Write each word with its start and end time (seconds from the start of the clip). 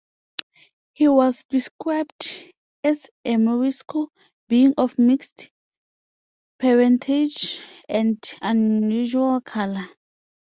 He 0.93 1.07
was 1.07 1.45
described 1.45 2.51
as 2.83 3.05
a 3.23 3.37
"Morisco," 3.37 4.09
being 4.49 4.73
"of 4.75 4.97
mixed 4.97 5.51
parentage 6.57 7.63
and 7.87 8.17
unusual 8.41 9.41
color. 9.41 9.87